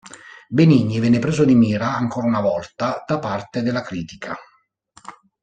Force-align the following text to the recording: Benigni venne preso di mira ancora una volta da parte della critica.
Benigni 0.47 0.97
venne 0.99 1.19
preso 1.19 1.45
di 1.45 1.53
mira 1.53 1.93
ancora 1.95 2.25
una 2.25 2.39
volta 2.41 3.03
da 3.07 3.19
parte 3.19 3.61
della 3.61 3.83
critica. 3.83 4.35